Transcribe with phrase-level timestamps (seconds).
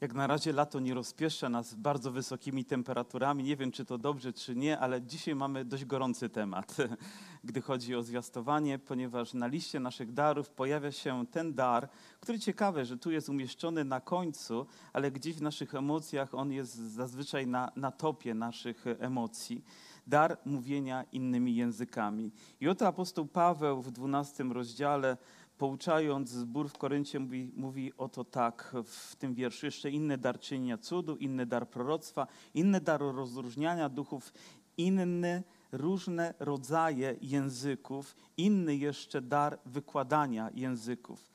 [0.00, 3.44] Jak na razie lato nie rozpieszcza nas bardzo wysokimi temperaturami.
[3.44, 6.76] Nie wiem, czy to dobrze, czy nie, ale dzisiaj mamy dość gorący temat,
[7.44, 11.88] gdy chodzi o zwiastowanie, ponieważ na liście naszych darów pojawia się ten dar,
[12.20, 16.74] który ciekawe, że tu jest umieszczony na końcu, ale gdzieś w naszych emocjach on jest
[16.74, 19.64] zazwyczaj na, na topie naszych emocji.
[20.06, 22.32] Dar mówienia innymi językami.
[22.60, 25.16] I oto apostoł Paweł w 12 rozdziale
[25.58, 29.66] pouczając zbór w Koryncie, mówi, mówi oto tak w tym wierszu.
[29.66, 34.32] Jeszcze inny dar czynienia cudu, inny dar proroctwa, inny dar rozróżniania duchów,
[34.76, 35.42] inny
[35.72, 41.30] różne rodzaje języków, inny jeszcze dar wykładania języków.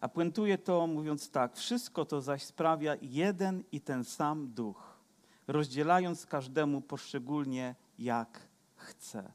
[0.00, 4.98] A puentuje to mówiąc tak, wszystko to zaś sprawia jeden i ten sam duch,
[5.46, 8.40] rozdzielając każdemu poszczególnie jak
[8.76, 9.32] chce.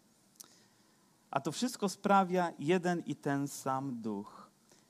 [1.32, 4.41] A to wszystko sprawia jeden i ten sam duch,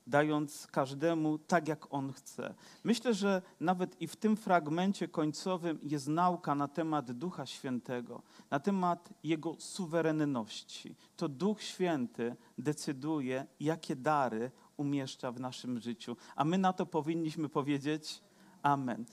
[0.06, 2.54] dając każdemu tak, jak on chce.
[2.84, 8.60] Myślę, że nawet i w tym fragmencie końcowym jest nauka na temat Ducha Świętego, na
[8.60, 10.96] temat jego suwerenności.
[11.16, 17.48] To Duch Święty decyduje, jakie dary umieszcza w naszym życiu, a my na to powinniśmy
[17.48, 18.22] powiedzieć
[18.62, 19.04] Amen.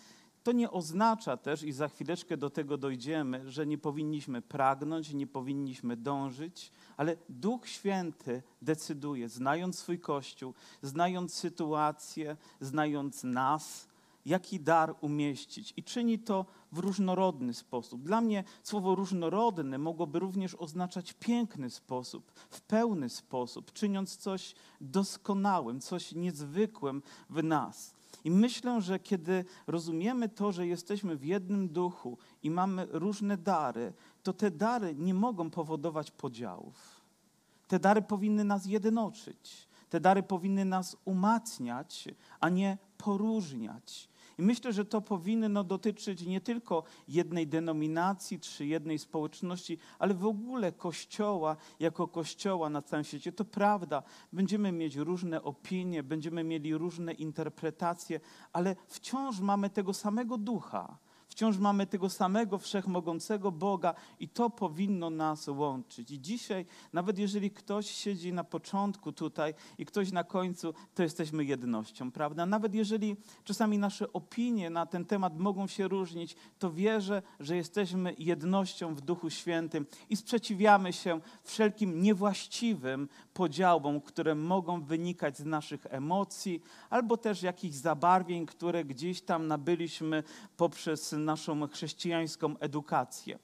[0.43, 5.27] To nie oznacza też, i za chwileczkę do tego dojdziemy, że nie powinniśmy pragnąć, nie
[5.27, 13.89] powinniśmy dążyć, ale Duch Święty decyduje, znając swój Kościół, znając sytuację, znając nas,
[14.25, 15.73] jaki dar umieścić.
[15.77, 18.03] I czyni to w różnorodny sposób.
[18.03, 25.79] Dla mnie słowo różnorodny mogłoby również oznaczać piękny sposób, w pełny sposób, czyniąc coś doskonałym,
[25.79, 27.98] coś niezwykłym w nas.
[28.23, 33.93] I myślę, że kiedy rozumiemy to, że jesteśmy w jednym duchu i mamy różne dary,
[34.23, 37.01] to te dary nie mogą powodować podziałów.
[37.67, 39.67] Te dary powinny nas jednoczyć.
[39.89, 42.07] Te dary powinny nas umacniać,
[42.39, 44.08] a nie poróżniać.
[44.39, 50.25] I myślę, że to powinno dotyczyć nie tylko jednej denominacji czy jednej społeczności, ale w
[50.25, 53.31] ogóle Kościoła jako Kościoła na całym świecie.
[53.31, 54.03] To prawda,
[54.33, 58.19] będziemy mieć różne opinie, będziemy mieli różne interpretacje,
[58.53, 60.97] ale wciąż mamy tego samego ducha
[61.39, 66.11] Wciąż mamy tego samego wszechmogącego Boga i to powinno nas łączyć.
[66.11, 71.45] I dzisiaj, nawet jeżeli ktoś siedzi na początku tutaj i ktoś na końcu, to jesteśmy
[71.45, 72.45] jednością, prawda?
[72.45, 78.15] Nawet jeżeli czasami nasze opinie na ten temat mogą się różnić, to wierzę, że jesteśmy
[78.17, 85.85] jednością w Duchu Świętym i sprzeciwiamy się wszelkim niewłaściwym podziałom, które mogą wynikać z naszych
[85.89, 90.23] emocji albo też jakichś zabarwień, które gdzieś tam nabyliśmy
[90.57, 93.39] poprzez naszą chrześcijańską edukację.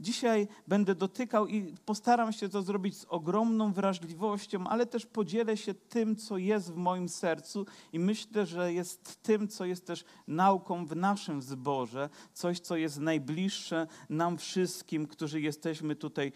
[0.00, 5.74] Dzisiaj będę dotykał i postaram się to zrobić z ogromną wrażliwością, ale też podzielę się
[5.74, 10.86] tym, co jest w moim sercu i myślę, że jest tym, co jest też nauką
[10.86, 16.32] w naszym zborze, coś, co jest najbliższe nam wszystkim, którzy jesteśmy tutaj,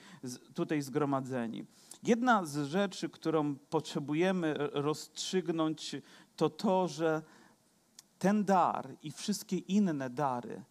[0.54, 1.64] tutaj zgromadzeni.
[2.02, 5.96] Jedna z rzeczy, którą potrzebujemy rozstrzygnąć,
[6.36, 7.22] to to, że
[8.18, 10.62] ten dar i wszystkie inne dary,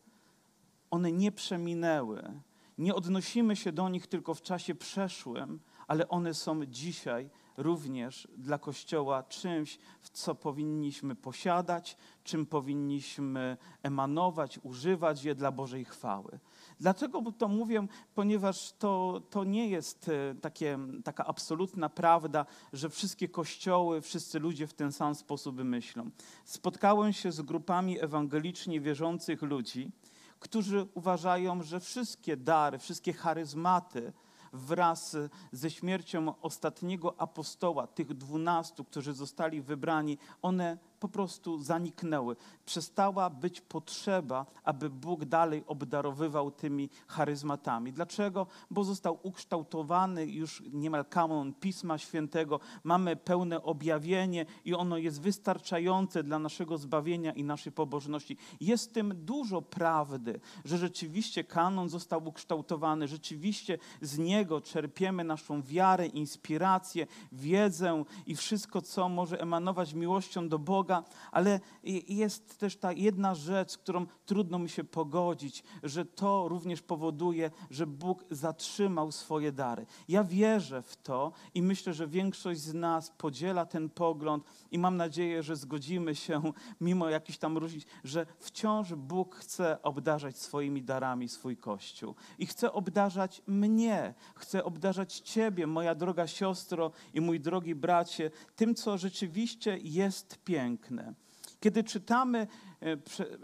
[0.95, 2.41] one nie przeminęły.
[2.77, 8.57] Nie odnosimy się do nich tylko w czasie przeszłym, ale one są dzisiaj również dla
[8.57, 16.39] Kościoła czymś, w co powinniśmy posiadać, czym powinniśmy emanować, używać je dla Bożej chwały.
[16.79, 17.87] Dlaczego to mówię?
[18.15, 24.67] Ponieważ to, to nie jest e, takie, taka absolutna prawda, że wszystkie kościoły, wszyscy ludzie
[24.67, 26.09] w ten sam sposób myślą.
[26.45, 29.91] Spotkałem się z grupami ewangelicznie wierzących ludzi,
[30.39, 34.13] którzy uważają, że wszystkie dary, wszystkie charyzmaty
[34.53, 35.17] wraz
[35.51, 42.35] ze śmiercią ostatniego apostoła, tych dwunastu, którzy zostali wybrani, one po prostu zaniknęły.
[42.65, 47.93] Przestała być potrzeba, aby Bóg dalej obdarowywał tymi charyzmatami.
[47.93, 48.47] Dlaczego?
[48.71, 52.59] Bo został ukształtowany już niemal kanon Pisma Świętego.
[52.83, 58.37] Mamy pełne objawienie i ono jest wystarczające dla naszego zbawienia i naszej pobożności.
[58.61, 65.61] Jest w tym dużo prawdy, że rzeczywiście kanon został ukształtowany, rzeczywiście z niego czerpiemy naszą
[65.61, 71.59] wiarę, inspirację, wiedzę i wszystko, co może emanować miłością do Boga Boga, ale
[72.07, 77.51] jest też ta jedna rzecz, z którą trudno mi się pogodzić, że to również powoduje,
[77.71, 79.85] że Bóg zatrzymał swoje dary.
[80.07, 84.97] Ja wierzę w to i myślę, że większość z nas podziela ten pogląd i mam
[84.97, 86.41] nadzieję, że zgodzimy się,
[86.81, 92.15] mimo jakichś tam różnic, że wciąż Bóg chce obdarzać swoimi darami swój Kościół.
[92.39, 98.75] I chce obdarzać mnie, chce obdarzać Ciebie, moja droga siostro i mój drogi bracie, tym,
[98.75, 101.13] co rzeczywiście jest piękne piękne.
[101.59, 102.47] Kiedy czytamy,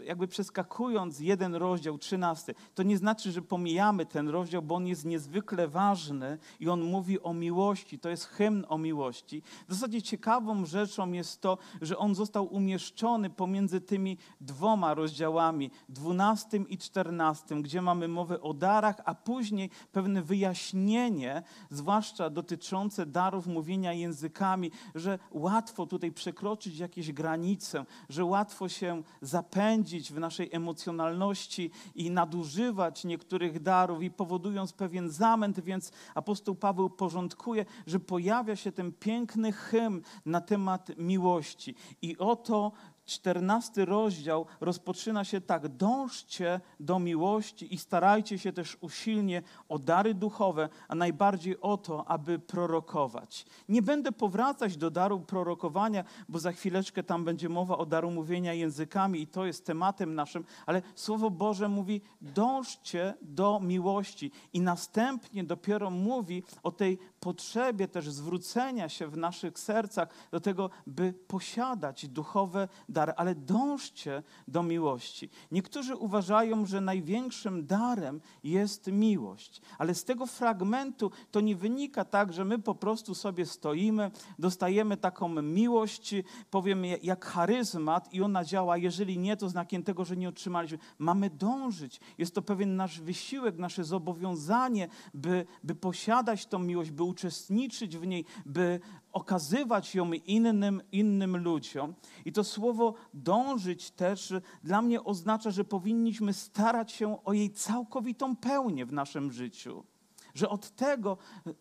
[0.04, 5.04] jakby przeskakując jeden rozdział, trzynasty, to nie znaczy, że pomijamy ten rozdział, bo on jest
[5.04, 7.98] niezwykle ważny i on mówi o miłości.
[7.98, 9.42] To jest hymn o miłości.
[9.68, 16.68] W zasadzie ciekawą rzeczą jest to, że on został umieszczony pomiędzy tymi dwoma rozdziałami, dwunastym
[16.68, 23.92] i czternastym, gdzie mamy mowę o darach, a później pewne wyjaśnienie, zwłaszcza dotyczące darów mówienia
[23.92, 32.10] językami, że łatwo tutaj przekroczyć jakieś granice, że łatwo się zapędzić w naszej emocjonalności i
[32.10, 38.92] nadużywać niektórych darów i powodując pewien zamęt, więc apostoł Paweł porządkuje, że pojawia się ten
[38.92, 41.74] piękny hymn na temat miłości.
[42.02, 42.72] I oto
[43.04, 50.14] czternasty rozdział rozpoczyna się tak: dążcie do miłości i starajcie się też usilnie o dary
[50.14, 53.46] duchowe, a najbardziej o to, aby prorokować.
[53.68, 58.54] Nie będę powracać do daru prorokowania, bo za chwileczkę tam będzie mowa o daru mówienia
[58.54, 65.44] językami i to jest tematem naszym, ale Słowo Boże mówi: dążcie do miłości i następnie
[65.44, 72.08] dopiero mówi o tej potrzebie też zwrócenia się w naszych sercach do tego, by posiadać
[72.08, 75.30] duchowe dary, ale dążcie do miłości.
[75.50, 82.32] Niektórzy uważają, że największym darem jest miłość, ale z tego fragmentu to nie wynika tak,
[82.32, 86.14] że my po prostu sobie stoimy, dostajemy taką miłość,
[86.50, 90.78] powiem jak charyzmat i ona działa, jeżeli nie, to znakiem tego, że nie otrzymaliśmy.
[90.98, 92.00] Mamy dążyć.
[92.18, 98.06] Jest to pewien nasz wysiłek, nasze zobowiązanie, by, by posiadać tą miłość, by uczestniczyć w
[98.06, 98.80] niej, by
[99.12, 101.94] okazywać ją innym, innym ludziom.
[102.24, 108.36] I to słowo dążyć też dla mnie oznacza, że powinniśmy starać się o jej całkowitą
[108.36, 109.84] pełnię w naszym życiu
[110.34, 111.18] że od tego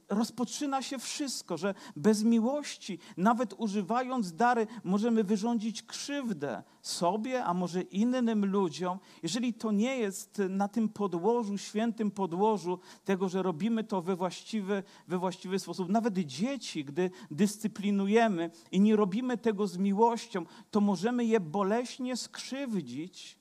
[0.09, 7.81] rozpoczyna się wszystko, że bez miłości, nawet używając dary, możemy wyrządzić krzywdę sobie, a może
[7.81, 14.01] innym ludziom, jeżeli to nie jest na tym podłożu, świętym podłożu tego, że robimy to
[14.01, 15.89] we właściwy, we właściwy sposób.
[15.89, 23.40] Nawet dzieci, gdy dyscyplinujemy i nie robimy tego z miłością, to możemy je boleśnie skrzywdzić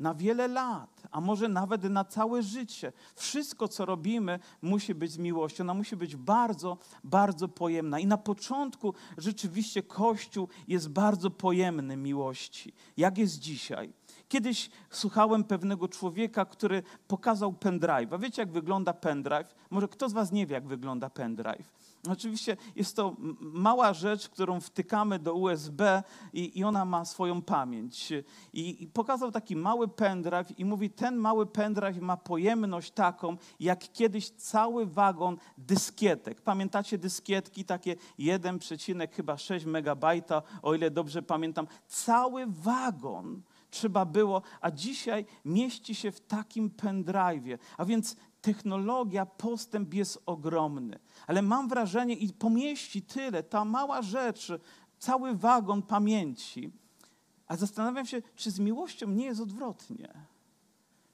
[0.00, 2.92] na wiele lat, a może nawet na całe życie.
[3.14, 5.64] Wszystko, co robimy, musi być z miłością.
[5.64, 7.98] Ona musi być bardzo, bardzo pojemna.
[7.98, 12.72] I na początku rzeczywiście Kościół jest bardzo pojemny miłości.
[12.96, 13.92] Jak jest dzisiaj?
[14.28, 18.12] Kiedyś słuchałem pewnego człowieka, który pokazał pendrive.
[18.12, 19.54] A wiecie, jak wygląda pendrive?
[19.70, 21.72] Może kto z Was nie wie, jak wygląda pendrive?
[22.08, 26.02] Oczywiście jest to mała rzecz, którą wtykamy do USB
[26.32, 28.10] i, i ona ma swoją pamięć.
[28.52, 33.92] I, I, pokazał taki mały pendrive i mówi, ten mały pendrive ma pojemność taką, jak
[33.92, 36.40] kiedyś cały wagon dyskietek.
[36.40, 38.58] Pamiętacie dyskietki, takie 1,
[39.12, 41.66] chyba 6 megabajta, o ile dobrze pamiętam.
[41.86, 47.58] Cały wagon trzeba było, a dzisiaj mieści się w takim pendrive'ie.
[47.76, 50.98] A więc technologia, postęp jest ogromny.
[51.26, 54.52] Ale mam wrażenie, i pomieści tyle, ta mała rzecz,
[54.98, 56.70] cały wagon pamięci.
[57.46, 60.08] A zastanawiam się, czy z miłością nie jest odwrotnie.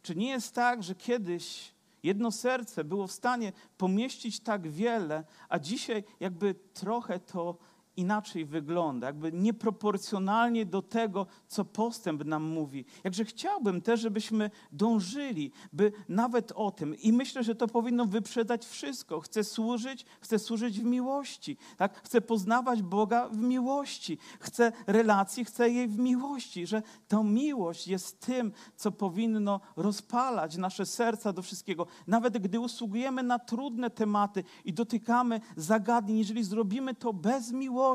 [0.02, 5.58] Czy nie jest tak, że kiedyś jedno serce było w stanie pomieścić tak wiele, a
[5.58, 7.58] dzisiaj jakby trochę to
[7.96, 12.84] inaczej wygląda, jakby nieproporcjonalnie do tego, co postęp nam mówi.
[13.04, 18.66] Jakże chciałbym też, żebyśmy dążyli, by nawet o tym, i myślę, że to powinno wyprzedać
[18.66, 19.20] wszystko.
[19.20, 22.00] Chcę służyć, chcę służyć w miłości, tak?
[22.04, 28.20] chcę poznawać Boga w miłości, chcę relacji, chcę jej w miłości, że ta miłość jest
[28.20, 31.86] tym, co powinno rozpalać nasze serca do wszystkiego.
[32.06, 37.85] Nawet gdy usługujemy na trudne tematy i dotykamy zagadnień, jeżeli zrobimy to bez miłości,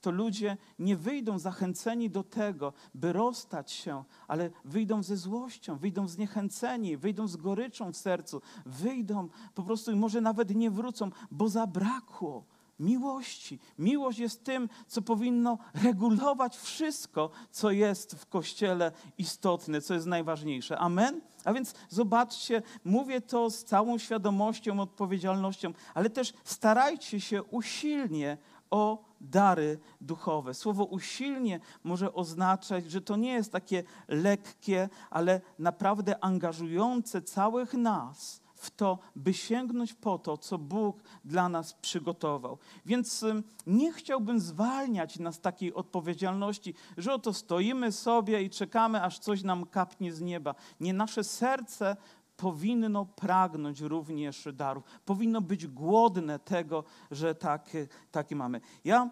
[0.00, 6.08] to ludzie nie wyjdą zachęceni do tego, by rozstać się, ale wyjdą ze złością, wyjdą
[6.08, 11.48] zniechęceni, wyjdą z goryczą w sercu, wyjdą po prostu i może nawet nie wrócą, bo
[11.48, 12.44] zabrakło
[12.80, 13.58] miłości.
[13.78, 20.78] Miłość jest tym, co powinno regulować wszystko, co jest w Kościele istotne, co jest najważniejsze.
[20.78, 21.20] Amen?
[21.44, 28.38] A więc zobaczcie, mówię to z całą świadomością, odpowiedzialnością, ale też starajcie się usilnie
[28.70, 30.54] o dary duchowe.
[30.54, 38.40] Słowo usilnie może oznaczać, że to nie jest takie lekkie, ale naprawdę angażujące całych nas
[38.60, 42.58] w to, by sięgnąć po to, co Bóg dla nas przygotował.
[42.86, 43.24] Więc
[43.66, 49.42] nie chciałbym zwalniać nas z takiej odpowiedzialności, że oto stoimy sobie i czekamy, aż coś
[49.42, 50.54] nam kapnie z nieba.
[50.80, 51.96] Nie nasze serce
[52.40, 54.84] powinno pragnąć również darów.
[55.04, 57.70] Powinno być głodne tego, że tak,
[58.10, 58.60] takie mamy.
[58.84, 59.10] Ja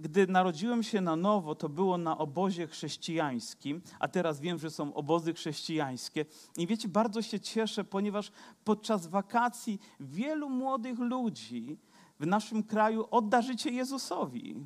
[0.00, 4.94] gdy narodziłem się na nowo, to było na obozie chrześcijańskim, a teraz wiem, że są
[4.94, 6.24] obozy chrześcijańskie.
[6.56, 8.32] I wiecie, bardzo się cieszę, ponieważ
[8.64, 11.78] podczas wakacji wielu młodych ludzi
[12.20, 14.56] w naszym kraju odda życie Jezusowi.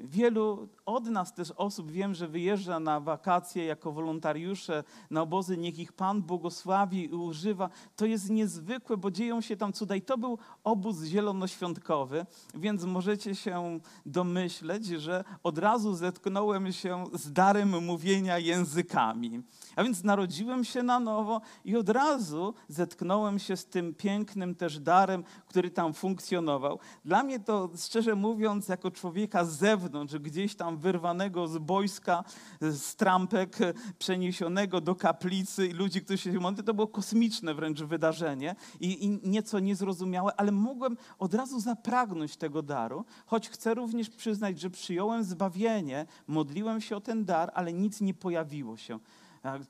[0.00, 5.78] Wielu od nas też osób wiem, że wyjeżdża na wakacje jako wolontariusze na obozy, niech
[5.78, 7.70] ich Pan błogosławi i używa.
[7.96, 9.96] To jest niezwykłe, bo dzieją się tam cuda.
[9.96, 17.32] I to był obóz zielonoświątkowy, więc możecie się domyśleć, że od razu zetknąłem się z
[17.32, 19.42] darem mówienia językami.
[19.76, 24.80] A więc narodziłem się na nowo i od razu zetknąłem się z tym pięknym też
[24.80, 26.78] darem, który tam funkcjonował.
[27.04, 29.87] Dla mnie to, szczerze mówiąc, jako człowieka z zewnątrz,
[30.20, 32.24] gdzieś tam wyrwanego z boiska,
[32.60, 33.58] z trampek,
[33.98, 39.28] przeniesionego do kaplicy i ludzi, którzy się modlili, to było kosmiczne wręcz wydarzenie i, i
[39.28, 45.24] nieco niezrozumiałe, ale mogłem od razu zapragnąć tego daru, choć chcę również przyznać, że przyjąłem
[45.24, 48.98] zbawienie, modliłem się o ten dar, ale nic nie pojawiło się.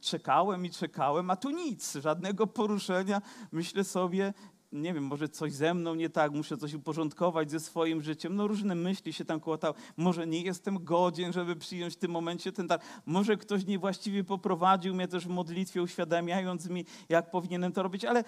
[0.00, 3.22] Czekałem i czekałem, a tu nic, żadnego poruszenia.
[3.52, 4.34] Myślę sobie,
[4.72, 8.36] nie wiem, może coś ze mną nie tak, muszę coś uporządkować ze swoim życiem.
[8.36, 9.74] No różne myśli się tam kołatały.
[9.96, 12.80] Może nie jestem godzien, żeby przyjąć w tym momencie ten dar.
[13.06, 18.24] Może ktoś niewłaściwie poprowadził mnie też w modlitwie, uświadamiając mi, jak powinienem to robić, ale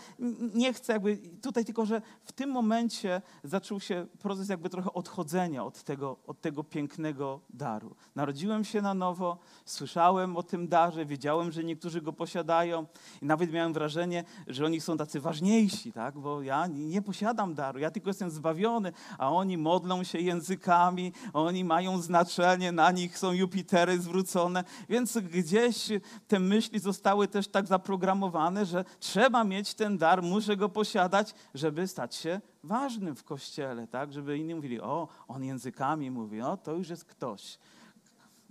[0.55, 5.65] nie chcę jakby tutaj tylko, że w tym momencie zaczął się proces jakby trochę odchodzenia
[5.65, 7.97] od tego, od tego pięknego daru.
[8.15, 12.87] Narodziłem się na nowo, słyszałem o tym darze, wiedziałem, że niektórzy go posiadają
[13.23, 16.19] i nawet miałem wrażenie, że oni są tacy ważniejsi, tak?
[16.19, 21.13] Bo bo ja nie posiadam daru, ja tylko jestem zbawiony, a oni modlą się językami,
[21.33, 25.89] oni mają znaczenie, na nich są Jupitery zwrócone, więc gdzieś
[26.29, 31.89] te myśli zostały też tak zaprogramowane, że trzeba mieć ten dar, muszę go posiadać, żeby
[31.89, 34.13] stać się ważnym w kościele, tak?
[34.13, 37.59] Żeby inni mówili, o, on językami mówi, o, to już jest ktoś.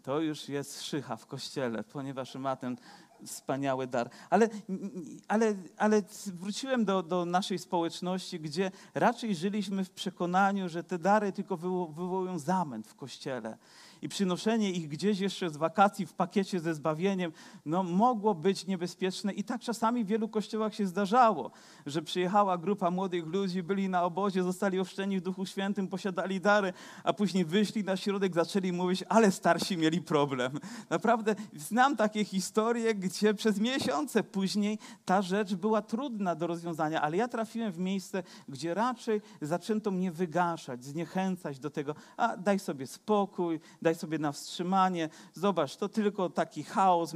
[0.03, 2.77] To już jest szycha w kościele, ponieważ ma ten
[3.25, 4.09] wspaniały dar.
[4.29, 4.49] Ale,
[5.27, 11.31] ale, ale wróciłem do, do naszej społeczności, gdzie raczej żyliśmy w przekonaniu, że te dary
[11.31, 13.57] tylko wywołują zamęt w kościele
[14.01, 17.31] i przynoszenie ich gdzieś jeszcze z wakacji w pakiecie ze zbawieniem,
[17.65, 21.51] no mogło być niebezpieczne i tak czasami w wielu kościołach się zdarzało,
[21.85, 26.73] że przyjechała grupa młodych ludzi, byli na obozie, zostali ochrzczeni w Duchu Świętym, posiadali dary,
[27.03, 30.51] a później wyszli na środek, zaczęli mówić, ale starsi mieli problem.
[30.89, 37.17] Naprawdę znam takie historie, gdzie przez miesiące później ta rzecz była trudna do rozwiązania, ale
[37.17, 42.87] ja trafiłem w miejsce, gdzie raczej zaczęto mnie wygaszać, zniechęcać do tego, a daj sobie
[42.87, 45.09] spokój, daj daj sobie na wstrzymanie.
[45.33, 47.13] Zobacz, to tylko taki chaos,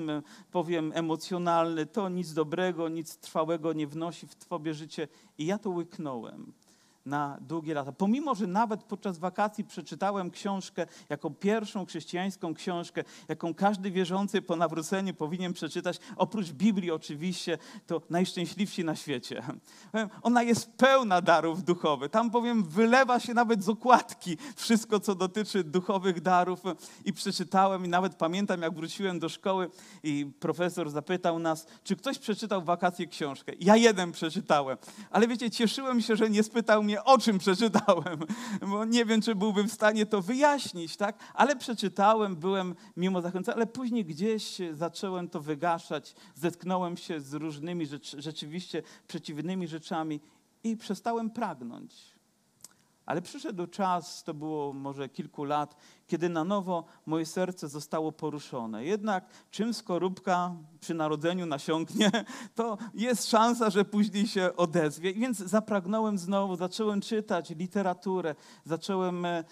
[0.51, 5.07] powiem, emocjonalny, to nic dobrego, nic trwałego nie wnosi w Twoje życie.
[5.37, 6.53] I ja to łyknąłem
[7.05, 7.91] na długie lata.
[7.91, 14.55] Pomimo, że nawet podczas wakacji przeczytałem książkę jako pierwszą chrześcijańską książkę, jaką każdy wierzący po
[14.55, 17.57] nawróceniu powinien przeczytać, oprócz Biblii oczywiście,
[17.88, 19.43] to najszczęśliwsi na świecie.
[20.22, 22.12] Ona jest pełna darów duchowych.
[22.12, 26.63] Tam powiem, wylewa się nawet z okładki wszystko, co dotyczy duchowych darów.
[27.05, 29.69] I przeczytałem i nawet pamiętam, jak wróciłem do szkoły
[30.03, 33.51] i profesor zapytał nas, czy ktoś przeczytał w wakacje książkę.
[33.60, 34.77] Ja jeden przeczytałem.
[35.12, 38.19] Ale wiecie, cieszyłem się, że nie spytał mnie, o czym przeczytałem,
[38.62, 41.17] bo nie wiem, czy byłbym w stanie to wyjaśnić, tak?
[41.33, 47.85] Ale przeczytałem, byłem mimo zachęcony, ale później gdzieś zacząłem to wygaszać, zetknąłem się z różnymi
[47.85, 50.19] rzecz, rzeczywiście przeciwnymi rzeczami
[50.63, 52.13] i przestałem pragnąć.
[53.05, 55.75] Ale przyszedł czas, to było może kilku lat,
[56.07, 58.86] kiedy na nowo moje serce zostało poruszone.
[58.86, 62.12] Jednak czym skorupka przy narodzeniu nasiąknie,
[62.55, 65.13] to jest szansa, że później się odezwie.
[65.13, 69.43] Więc zapragnąłem znowu, zacząłem czytać literaturę, zacząłem e,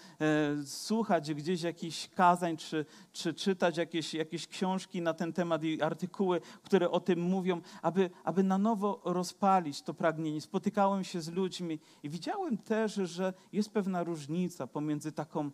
[0.64, 6.40] słuchać gdzieś jakichś kazań, czy, czy czytać jakieś, jakieś książki na ten temat i artykuły,
[6.62, 10.40] które o tym mówią, aby, aby na nowo rozpalić to pragnienie.
[10.40, 15.50] Spotykałem się z ludźmi i widziałem też, że jest pewna różnica pomiędzy taką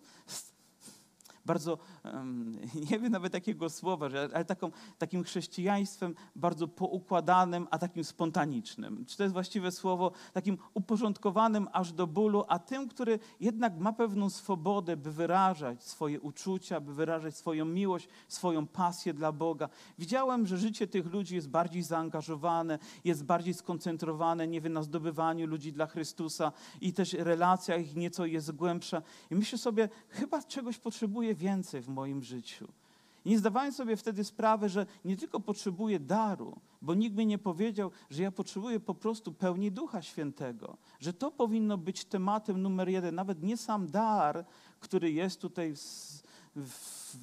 [1.48, 1.78] bardzo,
[2.90, 9.04] nie wiem nawet takiego słowa, ale taką, takim chrześcijaństwem bardzo poukładanym, a takim spontanicznym.
[9.06, 10.12] Czy to jest właściwe słowo?
[10.32, 16.20] Takim uporządkowanym aż do bólu, a tym, który jednak ma pewną swobodę, by wyrażać swoje
[16.20, 19.68] uczucia, by wyrażać swoją miłość, swoją pasję dla Boga.
[19.98, 25.46] Widziałem, że życie tych ludzi jest bardziej zaangażowane, jest bardziej skoncentrowane, nie wiem, na zdobywaniu
[25.46, 29.02] ludzi dla Chrystusa i też relacja ich nieco jest głębsza.
[29.30, 32.68] I myślę sobie, chyba czegoś potrzebuję więcej w moim życiu.
[33.24, 37.38] I nie zdawałem sobie wtedy sprawy, że nie tylko potrzebuję daru, bo nikt mi nie
[37.38, 42.88] powiedział, że ja potrzebuję po prostu pełni Ducha Świętego, że to powinno być tematem numer
[42.88, 44.44] jeden, nawet nie sam dar,
[44.80, 45.74] który jest tutaj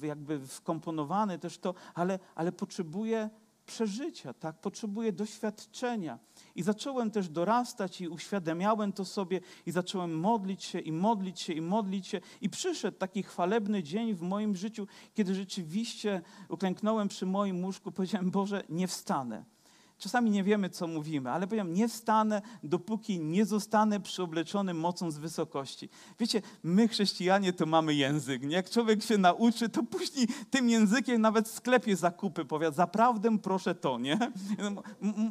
[0.02, 3.30] jakby wkomponowany też to, ale, ale potrzebuję
[3.66, 4.56] przeżycia, tak?
[4.56, 6.18] Potrzebuję doświadczenia.
[6.56, 11.52] I zacząłem też dorastać i uświadamiałem to sobie i zacząłem modlić się i modlić się
[11.52, 12.20] i modlić się.
[12.40, 18.30] I przyszedł taki chwalebny dzień w moim życiu, kiedy rzeczywiście uklęknąłem przy moim łóżku, powiedziałem,
[18.30, 19.55] Boże, nie wstanę
[19.98, 25.18] Czasami nie wiemy, co mówimy, ale powiem, nie wstanę, dopóki nie zostanę przyobleczony mocą z
[25.18, 25.88] wysokości.
[26.18, 28.42] Wiecie, my chrześcijanie to mamy język.
[28.42, 28.56] Nie?
[28.56, 33.74] Jak człowiek się nauczy, to później tym językiem nawet w sklepie zakupy powie, zaprawdę proszę
[33.74, 34.18] to, nie?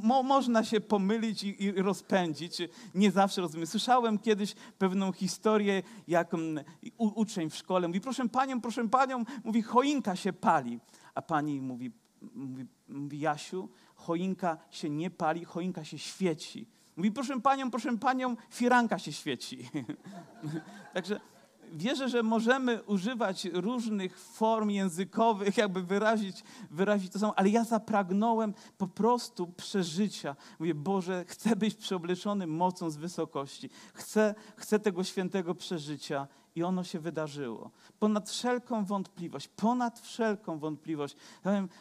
[0.04, 2.58] Mo można się pomylić i, i, rozpędzić.
[2.96, 3.68] Nie zawsze rozumiem.
[3.68, 6.60] Słyszałem kiedyś pewną historię, jak um,
[6.98, 10.80] uczeń w szkole mówi, proszę panią, proszę panią, mówi, choinka się pali.
[11.16, 11.92] A pani mówi,
[12.22, 16.68] mówi, mówi Jasiu, choinka się nie pali, choinka się świeci.
[16.96, 19.70] Mówi, proszę panią, proszę panią, firanka się świeci.
[20.94, 21.20] Także
[21.74, 28.54] wierzę, że możemy używać różnych form językowych, jakby wyrazić, wyrazić to samo, ale ja zapragnąłem
[28.78, 30.36] po prostu przeżycia.
[30.60, 33.70] Mówię, Boże, chcę być przeobleczony mocą z wysokości.
[33.94, 37.72] Chcę, chcę tego świętego przeżycia i ono się wydarzyło.
[38.00, 41.16] Ponad wszelką wątpliwość, ponad wszelką wątpliwość,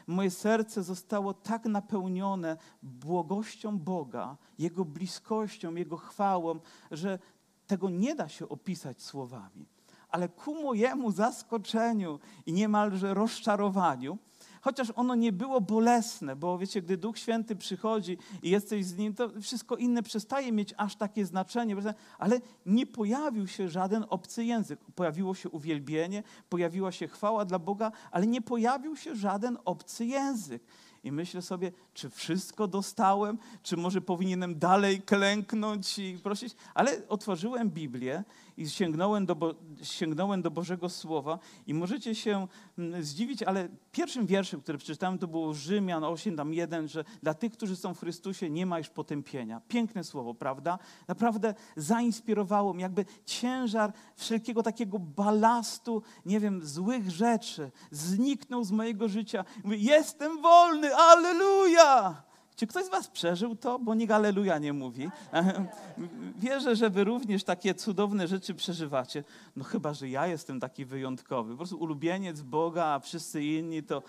[0.07, 6.61] moje serce zostało tak napełnione błogością Boga, Jego bliskością, Jego chwałą,
[6.91, 7.19] że
[7.67, 9.67] tego nie da się opisać słowami.
[10.15, 14.19] Ale ku mojemu zaskoczeniu i niemalże rozczarowaniu,
[14.61, 19.15] chociaż ono nie było bolesne, bo wiecie, gdy Duch Święty przychodzi i jesteś z Nim,
[19.15, 21.77] to wszystko inne przestaje mieć aż takie znaczenie,
[22.19, 24.81] ale nie pojawił się żaden obcy język.
[24.95, 30.63] Pojawiło się uwielbienie, pojawiła się chwała dla Boga, ale nie pojawił się żaden obcy język.
[31.05, 36.57] I myślę sobie, czy wszystko dostałem, czy może powinienem dalej klęknąć i prosić.
[36.75, 38.25] Ale otworzyłem Biblię
[38.57, 42.47] i sięgnąłem do, Bo sięgnąłem do Bożego Słowa i możecie się
[42.79, 47.35] mm, zdziwić, ale pierwszym wierszem, który przeczytałem, to było Rzymian 8, tam 1, że dla
[47.35, 49.61] tych, którzy są w Chrystusie, nie ma już potępienia.
[49.69, 50.79] Piękne słowo, prawda?
[51.09, 59.09] Naprawdę zainspirowało mnie, jakby ciężar wszelkiego takiego balastu, nie wiem, złych rzeczy zniknął z mojego
[59.09, 59.45] życia.
[59.65, 62.23] Mówię, jestem wolny, aleluja!
[62.57, 63.79] Czy ktoś z Was przeżył to?
[63.79, 65.11] Bo nikt aleluja nie mówi.
[66.43, 69.25] Wierzę, że Wy również takie cudowne rzeczy przeżywacie.
[69.57, 71.51] No chyba, że ja jestem taki wyjątkowy.
[71.51, 74.03] Po prostu ulubieniec Boga, a wszyscy inni to...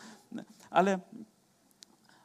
[0.70, 1.00] Ale,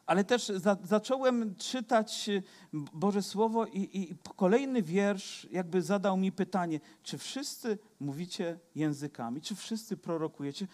[0.07, 2.31] ale też za, zacząłem czytać
[2.73, 9.41] Boże Słowo i, i kolejny wiersz jakby zadał mi pytanie, czy wszyscy mówicie językami?
[9.41, 10.67] Czy wszyscy prorokujecie?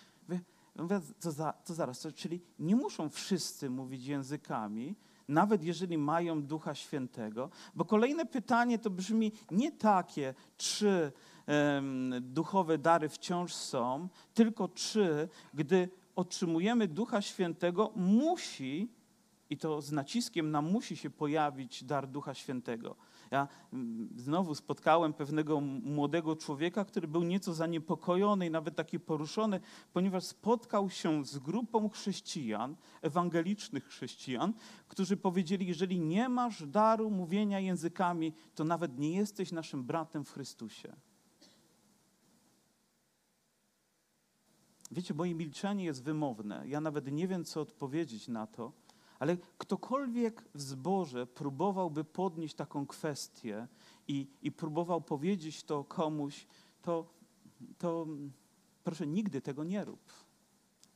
[0.79, 4.95] Wy, to, za, to zaraz, to, czyli nie muszą wszyscy mówić językami,
[5.29, 7.51] nawet jeżeli mają Ducha Świętego.
[7.75, 11.13] Bo kolejne pytanie to brzmi nie takie, czy
[11.47, 18.89] um, duchowe dary wciąż są, tylko czy, gdy otrzymujemy Ducha Świętego, musi,
[19.51, 22.97] i to z naciskiem na musi się pojawić dar Ducha Świętego.
[23.31, 29.61] Ja mm, znowu spotkałem pewnego młodego człowieka, który był nieco zaniepokojony i nawet taki poruszony,
[29.93, 34.53] ponieważ spotkał się z grupą chrześcijan, ewangelicznych chrześcijan,
[34.89, 40.33] którzy powiedzieli: Jeżeli nie masz daru mówienia językami, to nawet nie jesteś naszym bratem w
[40.33, 40.97] Chrystusie.
[44.91, 46.63] Wiecie, moje milczenie jest wymowne.
[46.67, 48.73] Ja nawet nie wiem, co odpowiedzieć na to
[49.19, 53.67] ale ktokolwiek w zborze próbowałby podnieść taką kwestię
[54.09, 56.47] i, i próbował powiedzieć to komuś,
[56.83, 57.07] to,
[57.79, 58.07] to
[58.85, 60.13] proszę, nigdy tego nie rób.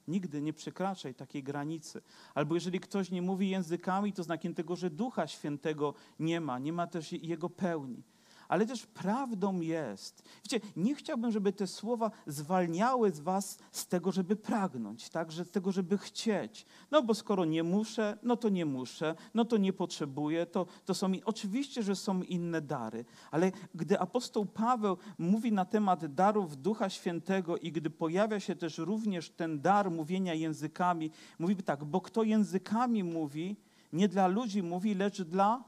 [0.09, 2.03] Nigdy nie przekraczaj takiej granicy.
[2.35, 6.73] Albo jeżeli ktoś nie mówi językami, to znakiem tego, że Ducha Świętego nie ma, nie
[6.73, 8.03] ma też Jego pełni
[8.51, 10.23] ale też prawdą jest.
[10.45, 15.33] Wiecie, nie chciałbym, żeby te słowa zwalniały z was z tego, żeby pragnąć, tak?
[15.33, 16.67] Że z tego, żeby chcieć.
[16.91, 20.95] No bo skoro nie muszę, no to nie muszę, no to nie potrzebuję, to, to
[20.95, 21.13] są...
[21.25, 27.57] Oczywiście, że są inne dary, ale gdy apostoł Paweł mówi na temat darów Ducha Świętego
[27.57, 33.05] i gdy pojawia się też również ten dar mówienia językami, mówi tak, bo kto językami
[33.05, 33.57] mówi,
[33.93, 35.65] nie dla ludzi mówi, lecz dla,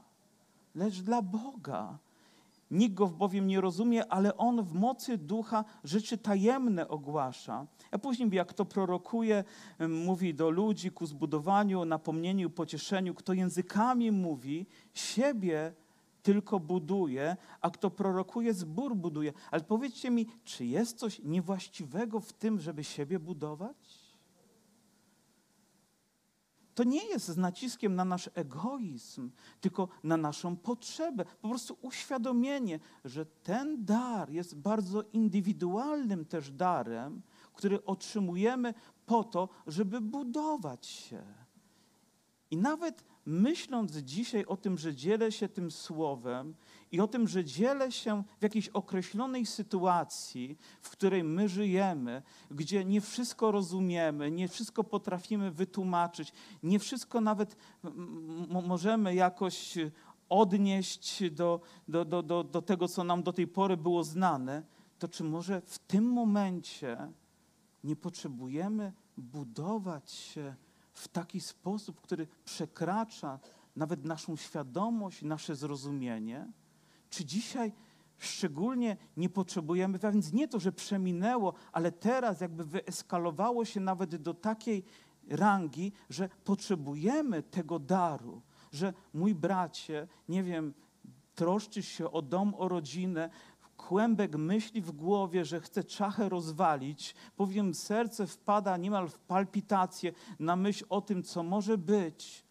[0.75, 1.99] lecz dla Boga.
[2.73, 7.67] Nikt go bowiem nie rozumie, ale on w mocy ducha rzeczy tajemne ogłasza.
[7.91, 9.43] A później, jak to prorokuje,
[9.89, 13.13] mówi do ludzi ku zbudowaniu, napomnieniu, pocieszeniu.
[13.13, 15.73] Kto językami mówi, siebie
[16.23, 19.33] tylko buduje, a kto prorokuje, zbór buduje.
[19.51, 23.92] Ale powiedzcie mi, czy jest coś niewłaściwego w tym, żeby siebie budować?
[26.75, 29.31] To nie jest z naciskiem na nasz egoizm,
[29.61, 31.25] tylko na naszą potrzebę.
[31.41, 37.21] Po prostu uświadomienie, że ten dar jest bardzo indywidualnym też darem,
[37.53, 38.73] który otrzymujemy
[39.05, 41.23] po to, żeby budować się.
[42.51, 46.55] I nawet myśląc dzisiaj o tym, że dzielę się tym słowem
[46.93, 52.85] i o tym, że dzielę się w jakiejś określonej sytuacji, w której my żyjemy, gdzie
[52.85, 57.55] nie wszystko rozumiemy, nie wszystko potrafimy wytłumaczyć, nie wszystko nawet
[58.47, 59.75] możemy jakoś
[60.29, 64.63] odnieść do, do, do, do, do tego, co nam do tej pory było znane,
[64.99, 66.97] to czy może w tym momencie
[67.83, 70.55] nie potrzebujemy budować się
[70.93, 73.39] w taki sposób, który przekracza
[73.75, 76.51] nawet naszą świadomość, nasze zrozumienie?
[77.13, 77.71] Czy dzisiaj
[78.17, 84.15] szczególnie nie potrzebujemy, a więc nie to, że przeminęło, ale teraz jakby wyeskalowało się nawet
[84.15, 84.83] do takiej
[85.29, 90.73] rangi, że potrzebujemy tego daru, że mój bracie, nie wiem,
[91.35, 93.29] troszczysz się o dom, o rodzinę,
[93.77, 100.55] kłębek myśli w głowie, że chce czachę rozwalić, powiem, serce wpada niemal w palpitację na
[100.55, 102.45] myśl o tym, co może być.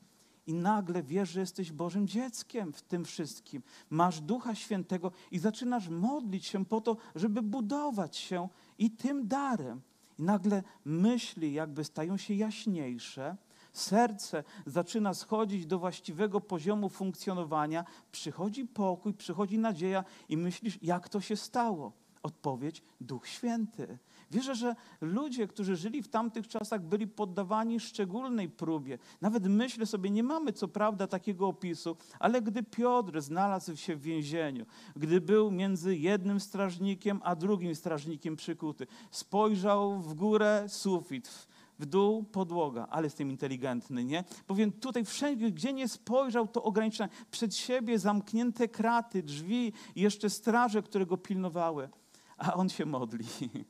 [0.46, 3.62] I nagle wiesz, że jesteś Bożym dzieckiem w tym wszystkim.
[3.90, 9.80] Masz Ducha Świętego i zaczynasz modlić się po to, żeby budować się i tym darem.
[10.18, 13.36] I nagle myśli jakby stają się jaśniejsze,
[13.72, 21.20] serce zaczyna schodzić do właściwego poziomu funkcjonowania, przychodzi pokój, przychodzi nadzieja i myślisz, jak to
[21.20, 21.92] się stało?
[22.22, 23.98] Odpowiedź Duch Święty.
[24.32, 28.98] Wierzę, że ludzie, którzy żyli w tamtych czasach, byli poddawani szczególnej próbie.
[29.20, 34.02] Nawet myślę sobie, nie mamy co prawda takiego opisu, ale gdy Piotr znalazł się w
[34.02, 34.66] więzieniu,
[34.96, 42.24] gdy był między jednym strażnikiem a drugim strażnikiem przykuty, spojrzał w górę sufit, w dół
[42.24, 44.24] podłoga, ale jestem inteligentny, nie?
[44.46, 47.10] Powiem tutaj wszędzie, gdzie nie spojrzał, to ograniczenia.
[47.30, 51.88] Przed siebie zamknięte kraty, drzwi i jeszcze straże, które go pilnowały.
[52.38, 53.24] A on się modli.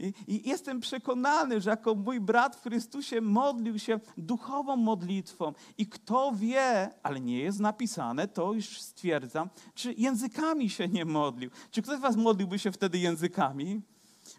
[0.00, 5.52] I, I, jestem przekonany, że jako mój brat w Chrystusie modlił się duchową modlitwą.
[5.78, 11.50] I kto wie, ale nie jest napisane, to już stwierdzam, czy językami się nie modlił.
[11.70, 13.82] Czy ktoś z Was modliłby się wtedy językami?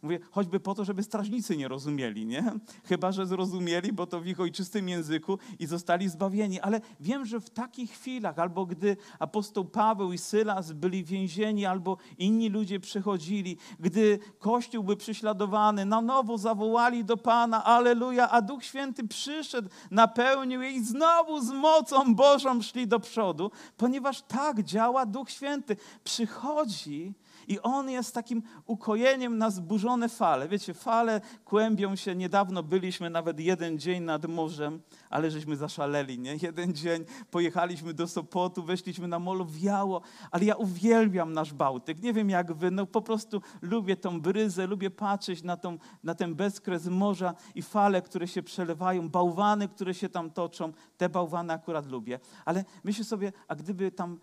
[0.04, 2.54] Mówię, choćby po to, żeby strażnicy nie rozumieli, nie?
[2.84, 6.60] Chyba, że zrozumieli, bo to w ich ojczystym języku i zostali zbawieni.
[6.60, 11.98] Ale wiem, że w takich chwilach, albo gdy apostoł Paweł i Sylas byli więzieni, albo
[12.18, 18.64] inni ludzie przychodzili, gdy Kościół był prześladowany, na nowo zawołali do Pana, aleluja, a Duch
[18.64, 25.06] Święty przyszedł, napełnił je i znowu z mocą Bożą szli do przodu, ponieważ tak działa
[25.06, 25.76] Duch Święty.
[26.04, 27.14] Przychodzi
[27.52, 30.48] i on jest takim ukojeniem na zburzone fale.
[30.48, 32.16] Wiecie, fale kłębią się.
[32.16, 36.36] Niedawno byliśmy nawet jeden dzień nad morzem, ale żeśmy zaszaleli, nie?
[36.48, 42.02] Jeden dzień pojechaliśmy do Sopotu, weszliśmy na molo, wiało, ale ja uwielbiam nasz Bałtyk.
[42.02, 46.16] Nie wiem jak wy, no po prostu lubię tą bryzę, lubię patrzeć na, tą, na
[46.16, 50.74] ten bezkres morza i fale, które się przelewają, bałwany, które się tam toczą.
[50.98, 52.20] Te bałwany akurat lubię.
[52.46, 54.20] Ale myślę sobie, a gdyby tam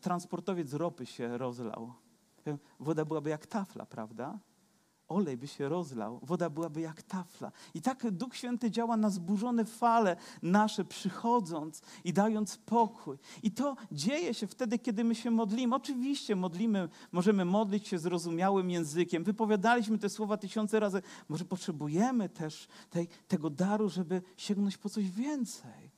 [0.00, 1.92] transportowiec ropy się rozlał,
[2.80, 4.38] woda byłaby jak tafla, prawda?
[5.12, 7.52] Olej by się rozlał, woda byłaby jak tafla.
[7.74, 13.16] I tak Duch Święty działa na zburzone fale nasze, przychodząc i dając pokój.
[13.42, 15.76] I to dzieje się wtedy, kiedy my się modlimy.
[15.76, 19.24] Oczywiście modlimy, możemy modlić się zrozumiałym językiem.
[19.24, 21.02] Wypowiadaliśmy te słowa tysiące razy.
[21.28, 25.91] Może potrzebujemy też tej, tego daru, żeby sięgnąć po coś więcej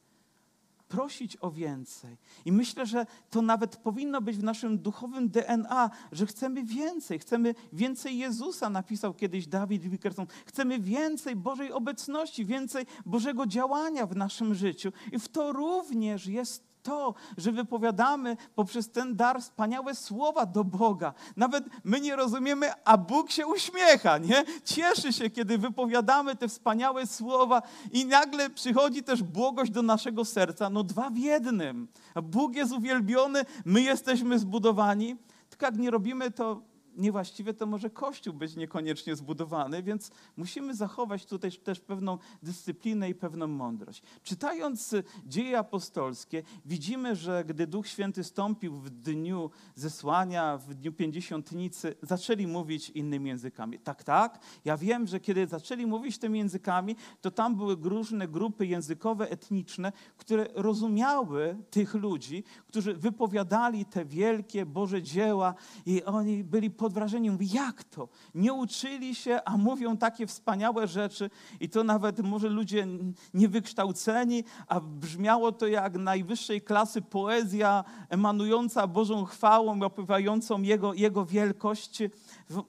[0.95, 2.17] prosić o więcej.
[2.45, 7.55] I myślę, że to nawet powinno być w naszym duchowym DNA, że chcemy więcej, chcemy
[7.73, 10.27] więcej Jezusa, napisał kiedyś Dawid Wickerson.
[10.47, 14.93] Chcemy więcej Bożej obecności, więcej Bożego działania w naszym życiu.
[15.13, 21.15] I w to również jest to, że wypowiadamy poprzez ten dar wspaniałe słowa do Boga.
[21.37, 24.45] Nawet my nie rozumiemy, a Bóg się uśmiecha, nie?
[24.65, 30.71] Cieszy się, kiedy wypowiadamy te wspaniałe słowa i nagle przychodzi też błogość do naszego serca.
[30.71, 31.89] No dwa w jednym.
[32.23, 35.17] Bóg jest uwielbiony, my jesteśmy zbudowani.
[35.51, 41.27] Tylko jak nie robimy to niewłaściwie, to może Kościół być niekoniecznie zbudowany, więc musimy zachować
[41.27, 44.03] tutaj też pewną dyscyplinę i pewną mądrość.
[44.23, 44.95] Czytając
[45.27, 52.47] dzieje apostolskie, widzimy, że gdy Duch Święty stąpił w dniu zesłania, w dniu pięćdziesiątnicy, zaczęli
[52.47, 53.79] mówić innymi językami.
[53.79, 58.67] Tak, tak, ja wiem, że kiedy zaczęli mówić tymi językami, to tam były różne grupy
[58.67, 65.55] językowe, etniczne, które rozumiały tych ludzi, którzy wypowiadali te wielkie Boże dzieła
[65.87, 68.09] i oni byli pod wrażeniem, mówi, jak to?
[68.35, 72.87] Nie uczyli się, a mówią takie wspaniałe rzeczy i to nawet może ludzie
[73.35, 82.03] niewykształceni, a brzmiało to jak najwyższej klasy poezja emanująca Bożą chwałą, opływającą Jego, Jego wielkość.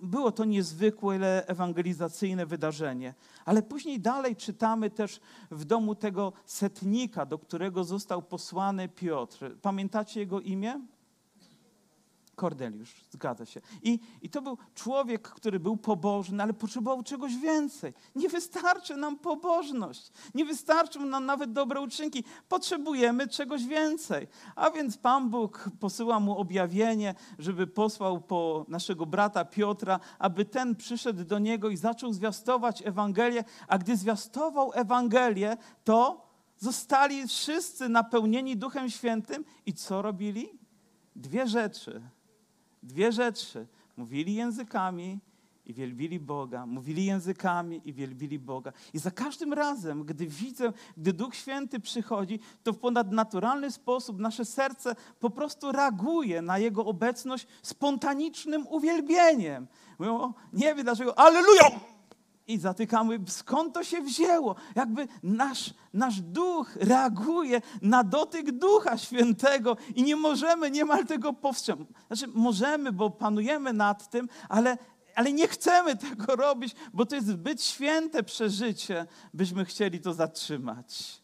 [0.02, 3.14] Było to niezwykłe ewangelizacyjne wydarzenie.
[3.46, 5.20] Ale później dalej czytamy też
[5.52, 9.58] w domu tego setnika, do którego został posłany Piotr.
[9.62, 10.82] Pamiętacie jego imię?
[12.36, 13.62] Korneliusz, zgadza się.
[13.84, 17.94] I, I to był człowiek, który był pobożny, ale potrzebował czegoś więcej.
[18.16, 22.24] Nie wystarczy nam pobożność, nie wystarczą nam nawet dobre uczynki.
[22.50, 24.28] Potrzebujemy czegoś więcej.
[24.56, 30.76] A więc Pan Bóg posyła mu objawienie, żeby posłał po naszego brata Piotra, aby ten
[30.76, 33.44] przyszedł do niego i zaczął zwiastować Ewangelię.
[33.68, 36.26] A gdy zwiastował Ewangelię, to
[36.58, 40.60] zostali wszyscy napełnieni Duchem Świętym i co robili?
[41.16, 42.02] Dwie rzeczy
[42.86, 43.68] Dwie rzeczy.
[43.98, 45.20] Mówili językami
[45.66, 46.66] i wielbili Boga.
[46.66, 48.72] Mówili językami i wielbili Boga.
[48.94, 54.46] I za każdym razem, gdy widzę, gdy Duch Święty przychodzi, to w ponadnaturalny sposób nasze
[54.46, 59.68] serce po prostu reaguje na Jego obecność spontanicznym uwielbieniem.
[60.00, 61.95] Mówią, nie wiem dlaczego, aleluja!
[62.48, 64.56] I zatykamy, skąd to się wzięło.
[64.76, 71.88] Jakby nasz, nasz duch reaguje na dotyk Ducha Świętego i nie możemy niemal tego powstrzymać.
[72.08, 74.78] Znaczy, możemy, bo panujemy nad tym, ale,
[75.16, 81.22] ale nie chcemy tego robić, bo to jest zbyt święte przeżycie, byśmy chcieli to zatrzymać.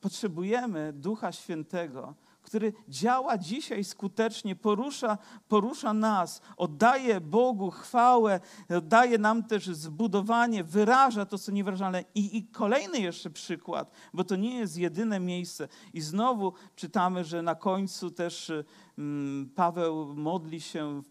[0.00, 8.40] Potrzebujemy Ducha Świętego, który działa dzisiaj skutecznie, porusza, porusza nas, oddaje Bogu chwałę,
[8.82, 12.04] daje nam też zbudowanie, wyraża to, co niewyrażalne.
[12.14, 15.68] I, I kolejny jeszcze przykład, bo to nie jest jedyne miejsce.
[15.92, 18.52] I znowu czytamy, że na końcu też
[18.98, 21.02] mm, Paweł modli się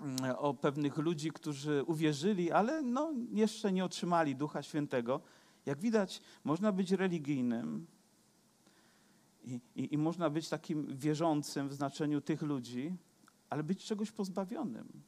[0.00, 5.20] mm, o pewnych ludzi, którzy uwierzyli, ale no, jeszcze nie otrzymali Ducha Świętego.
[5.66, 7.86] Jak widać, można być religijnym,
[9.42, 12.96] i, i, I można być takim wierzącym w znaczeniu tych ludzi,
[13.50, 15.02] ale być czegoś pozbawionym.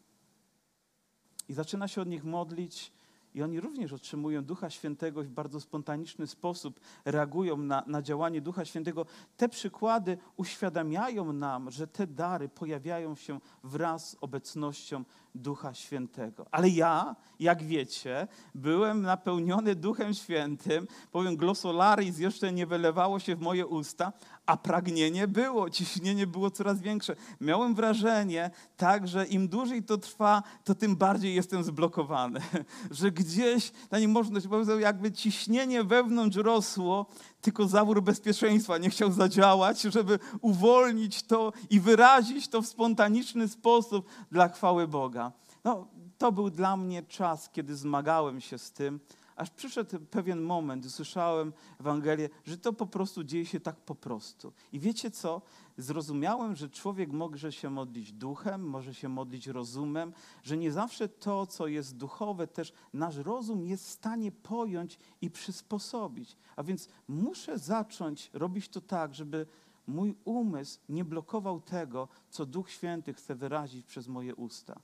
[1.48, 2.92] I zaczyna się od nich modlić,
[3.34, 8.64] i oni również otrzymują Ducha Świętego w bardzo spontaniczny sposób, reagują na, na działanie Ducha
[8.64, 9.06] Świętego.
[9.36, 16.46] Te przykłady uświadamiają nam, że te dary pojawiają się wraz z obecnością Ducha Świętego.
[16.50, 23.40] Ale ja, jak wiecie, byłem napełniony Duchem Świętym, powiem, glosolaris jeszcze nie wylewało się w
[23.40, 24.12] moje usta,
[24.46, 27.16] a pragnienie było, ciśnienie było coraz większe.
[27.40, 32.40] Miałem wrażenie, tak, że im dłużej to trwa, to tym bardziej jestem zblokowany.
[32.90, 34.46] Że gdzieś, ta niemożność,
[34.80, 37.06] jakby ciśnienie wewnątrz rosło,
[37.40, 44.06] tylko zawór bezpieczeństwa nie chciał zadziałać, żeby uwolnić to i wyrazić to w spontaniczny sposób
[44.30, 45.32] dla chwały Boga.
[45.64, 49.00] No, to był dla mnie czas, kiedy zmagałem się z tym,
[49.36, 54.52] aż przyszedł pewien moment, usłyszałem Ewangelię, że to po prostu dzieje się tak po prostu.
[54.72, 55.42] I wiecie co?
[55.76, 61.46] Zrozumiałem, że człowiek może się modlić duchem, może się modlić rozumem, że nie zawsze to,
[61.46, 66.36] co jest duchowe, też nasz rozum jest w stanie pojąć i przysposobić.
[66.56, 69.46] A więc muszę zacząć robić to tak, żeby
[69.86, 74.80] mój umysł nie blokował tego, co Duch Święty chce wyrazić przez moje usta.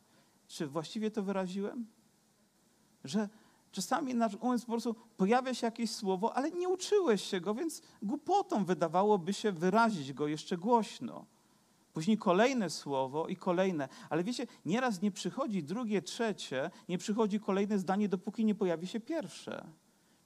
[0.47, 1.87] Czy właściwie to wyraziłem?
[3.05, 3.29] Że
[3.79, 7.83] Czasami nasz umysł po prostu pojawia się jakieś słowo, ale nie uczyłeś się go, więc
[8.03, 11.25] głupotą wydawałoby się wyrazić go jeszcze głośno.
[11.93, 13.89] Później kolejne słowo i kolejne.
[14.11, 19.01] Ale wiecie, nieraz nie przychodzi drugie, trzecie, nie przychodzi kolejne zdanie, dopóki nie pojawi się
[19.01, 19.65] pierwsze.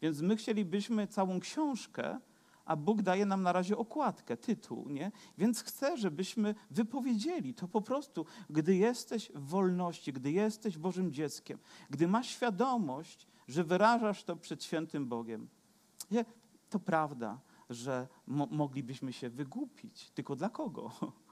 [0.02, 2.20] Więc my chcielibyśmy całą książkę,
[2.64, 5.12] a Bóg daje nam na razie okładkę, tytuł, nie?
[5.38, 11.58] Więc chcę, żebyśmy wypowiedzieli to po prostu, gdy jesteś w wolności, gdy jesteś Bożym dzieckiem,
[11.90, 15.48] gdy masz świadomość, że wyrażasz to przed świętym Bogiem.
[16.10, 16.24] Nie,
[16.70, 20.90] to prawda, że mo moglibyśmy się wygłupić, tylko dla kogo?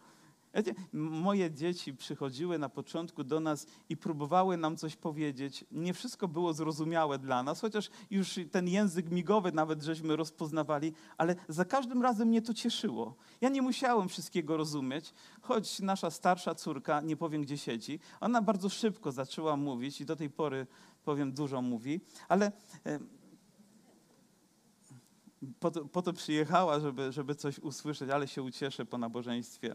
[0.93, 5.65] Moje dzieci przychodziły na początku do nas i próbowały nam coś powiedzieć.
[5.73, 11.37] Nie wszystko było zrozumiałe dla nas, chociaż już ten język migowy nawet żeśmy rozpoznawali, ale
[11.49, 13.15] za każdym razem mnie to cieszyło.
[13.41, 18.69] Ja nie musiałem wszystkiego rozumieć, choć nasza starsza córka, nie powiem gdzie siedzi, ona bardzo
[18.69, 20.67] szybko zaczęła mówić i do tej pory
[21.05, 22.53] powiem, dużo mówi, ale
[25.61, 29.75] po to, po to przyjechała, żeby, żeby coś usłyszeć, ale się ucieszę po nabożeństwie.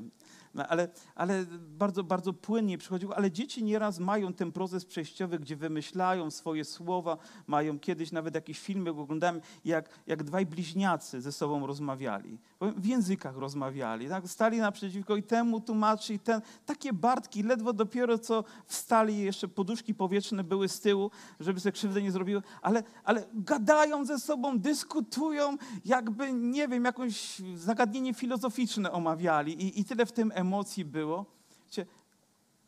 [0.53, 3.17] No, ale, ale bardzo, bardzo płynnie przychodziło.
[3.17, 8.59] Ale dzieci nieraz mają ten proces przejściowy, gdzie wymyślają swoje słowa, mają kiedyś nawet jakieś
[8.59, 12.37] filmy, oglądałem, jak, jak dwaj bliźniacy ze sobą rozmawiali.
[12.71, 14.09] W językach rozmawiali.
[14.09, 14.27] Tak?
[14.27, 16.41] Stali naprzeciwko i temu tłumaczy, i ten.
[16.65, 22.01] Takie Bartki, ledwo dopiero co wstali, jeszcze poduszki powietrzne były z tyłu, żeby sobie krzywdę
[22.01, 29.63] nie zrobiły, ale, ale gadają ze sobą, dyskutują, jakby, nie wiem, jakieś zagadnienie filozoficzne omawiali
[29.63, 31.25] i, i tyle w tym emocji było.
[31.65, 31.85] Wiecie,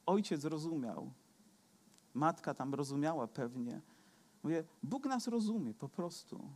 [0.06, 1.12] ojciec rozumiał,
[2.14, 3.82] matka tam rozumiała pewnie.
[4.44, 6.50] Mówię, Bóg nas rozumie po prostu.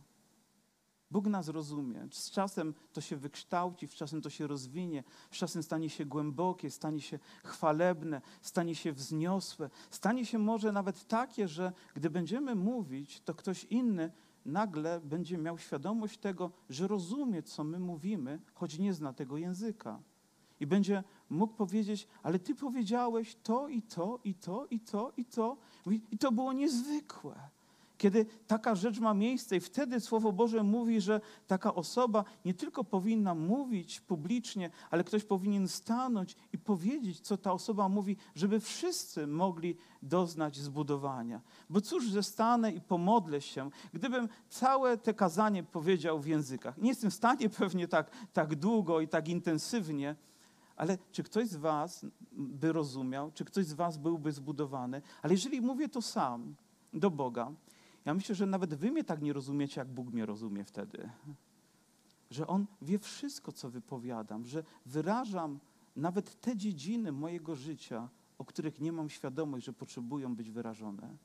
[1.12, 2.08] Bóg nas rozumie.
[2.10, 6.70] Z czasem to się wykształci, z czasem to się rozwinie, z czasem stanie się głębokie,
[6.70, 13.20] stanie się chwalebne, stanie się wzniosłe, stanie się może nawet takie, że gdy będziemy mówić,
[13.20, 14.12] to ktoś inny
[14.44, 20.00] nagle będzie miał świadomość tego, że rozumie, co my mówimy, choć nie zna tego języka.
[20.60, 25.24] I będzie mógł powiedzieć, ale ty powiedziałeś to i to, i to, i to, i
[25.24, 25.56] to.
[26.10, 27.50] I to było niezwykłe.
[28.02, 32.84] Kiedy taka rzecz ma miejsce i wtedy Słowo Boże mówi, że taka osoba nie tylko
[32.84, 39.26] powinna mówić publicznie, ale ktoś powinien stanąć i powiedzieć, co ta osoba mówi, żeby wszyscy
[39.26, 41.40] mogli doznać zbudowania.
[41.70, 46.78] Bo cóż, że stanę i pomodlę się, gdybym całe te kazanie powiedział w językach.
[46.78, 50.16] Nie jestem w stanie pewnie tak, tak długo i tak intensywnie,
[50.76, 55.02] ale czy ktoś z Was by rozumiał, czy ktoś z Was byłby zbudowany?
[55.22, 56.54] Ale jeżeli mówię to sam
[56.92, 57.52] do Boga,
[58.04, 61.10] ja myślę, że nawet wy mnie tak nie rozumiecie, jak Bóg mnie rozumie wtedy.
[62.30, 65.60] Że On wie wszystko, co wypowiadam, że wyrażam
[65.96, 71.16] nawet te dziedziny mojego życia, o których nie mam świadomość, że potrzebują być wyrażone.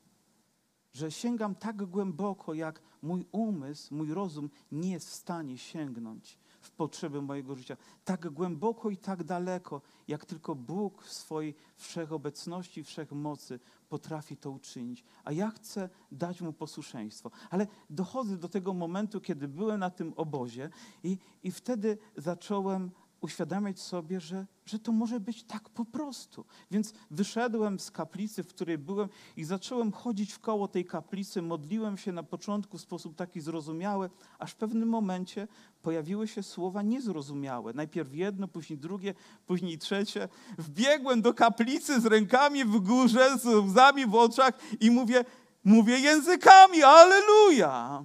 [0.93, 6.71] Że sięgam tak głęboko, jak mój umysł, mój rozum nie jest w stanie sięgnąć w
[6.71, 7.77] potrzeby mojego życia.
[8.05, 15.03] Tak głęboko i tak daleko, jak tylko Bóg w swojej wszechobecności, wszechmocy potrafi to uczynić.
[15.23, 17.31] A ja chcę dać Mu posłuszeństwo.
[17.49, 20.69] Ale dochodzę do tego momentu, kiedy byłem na tym obozie
[21.03, 26.45] i, i wtedy zacząłem uświadamiać sobie, że, że to może być tak po prostu.
[26.71, 31.97] Więc wyszedłem z kaplicy, w której byłem i zacząłem chodzić w koło tej kaplicy, modliłem
[31.97, 35.47] się na początku w sposób taki zrozumiały, aż w pewnym momencie
[35.81, 37.73] pojawiły się słowa niezrozumiałe.
[37.73, 39.13] Najpierw jedno, później drugie,
[39.45, 40.29] później trzecie.
[40.57, 45.25] Wbiegłem do kaplicy z rękami w górze, z łzami w oczach i mówię,
[45.63, 48.03] mówię językami, aleluja!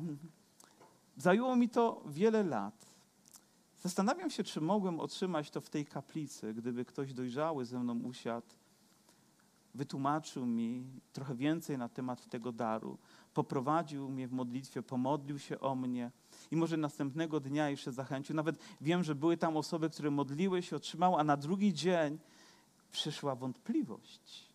[1.16, 2.81] Zajęło mi to wiele lat.
[3.82, 8.46] Zastanawiam się, czy mogłem otrzymać to w tej kaplicy, gdyby ktoś dojrzały ze mną usiadł,
[9.74, 12.98] wytłumaczył mi trochę więcej na temat tego daru,
[13.34, 16.10] poprowadził mnie w modlitwie, pomodlił się o mnie
[16.50, 18.36] i może następnego dnia jeszcze zachęcił.
[18.36, 22.18] Nawet wiem, że były tam osoby, które modliły się, otrzymały, a na drugi dzień
[22.92, 24.52] przyszła wątpliwość.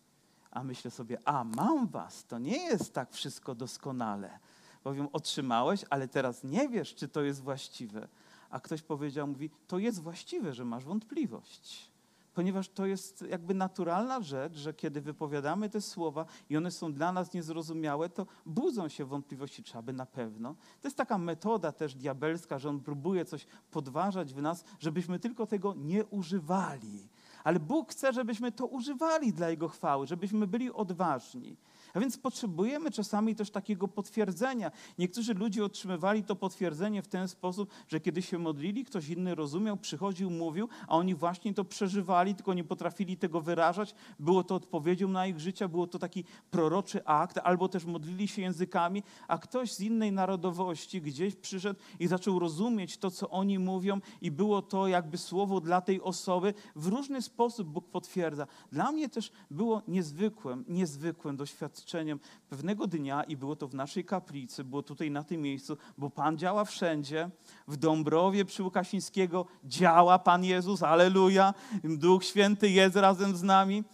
[0.50, 4.38] A myślę sobie, a mam was, to nie jest tak wszystko doskonale.
[4.84, 8.08] Bowiem otrzymałeś, ale teraz nie wiesz, czy to jest właściwe
[8.50, 11.90] a ktoś powiedział, mówi, to jest właściwe, że masz wątpliwość.
[12.38, 17.12] Ponieważ to jest jakby naturalna rzecz, że kiedy wypowiadamy te słowa i one są dla
[17.12, 20.54] nas niezrozumiałe, to budzą się wątpliwości, czy aby na pewno.
[20.80, 25.46] To jest taka metoda też diabelska, że on próbuje coś podważać w nas, żebyśmy tylko
[25.46, 27.08] tego nie używali.
[27.44, 31.56] Ale Bóg chce, żebyśmy to używali dla Jego chwały, żebyśmy byli odważni.
[31.94, 34.70] A więc potrzebujemy czasami też takiego potwierdzenia.
[34.98, 39.76] Niektórzy ludzie otrzymywali to potwierdzenie w ten sposób, że kiedy się modlili, ktoś inny rozumiał,
[39.76, 43.94] przychodził, mówił, a oni właśnie to przeżywali, tylko nie potrafili tego wyrażać.
[44.18, 48.42] Było to odpowiedzią na ich życie, było to taki proroczy akt, albo też modlili się
[48.42, 54.00] językami, a ktoś z innej narodowości gdzieś przyszedł i zaczął rozumieć to, co oni mówią,
[54.20, 56.54] i było to jakby słowo dla tej osoby.
[56.76, 58.46] W różny sposób Bóg potwierdza.
[58.72, 64.04] Dla mnie też było niezwykłym, niezwykłym doświadczeniem doświadczeniem pewnego dnia i było to w naszej
[64.04, 67.30] kaplicy, było tutaj na tym miejscu, bo Pan działa wszędzie.
[67.68, 71.54] W Dąbrowie przy Łukasińskiego działa Pan Jezus, aleluja.
[71.84, 73.84] Duch Święty jest razem z nami.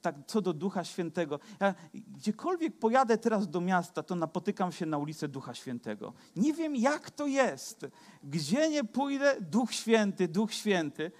[0.00, 1.40] Tak, co do Ducha Świętego.
[1.60, 6.12] Ja, gdziekolwiek pojadę teraz do miasta, to napotykam się na ulicę Ducha Świętego.
[6.36, 7.86] Nie wiem, jak to jest.
[8.22, 11.10] Gdzie nie pójdę, Duch Święty, Duch Święty.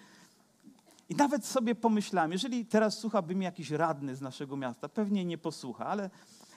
[1.08, 5.38] I nawet sobie pomyślałem, jeżeli teraz słuchałby mnie jakiś radny z naszego miasta, pewnie nie
[5.38, 6.10] posłucha, ale,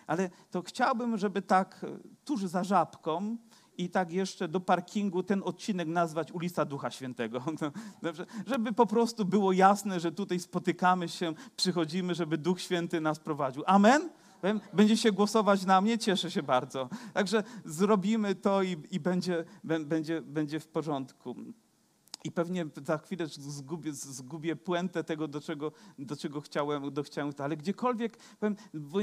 [0.07, 3.37] ale to chciałbym, żeby tak e, tuż za żabką
[3.77, 7.43] i tak jeszcze do parkingu ten odcinek nazwać ulica Ducha Świętego.
[8.03, 8.25] Dobrze?
[8.45, 13.63] Żeby po prostu było jasne, że tutaj spotykamy się, przychodzimy, żeby Duch Święty nas prowadził.
[13.65, 14.09] Amen?
[14.73, 16.89] Będzie się głosować na mnie, cieszę się bardzo.
[17.13, 21.35] Także zrobimy to i, i będzie, bę- będzie, będzie w porządku.
[22.27, 27.33] I pewnie za chwilę zgubię, zgubię puentę tego, do czego, do czego chciałem, do chciałem.
[27.37, 28.55] Ale gdziekolwiek, powiem,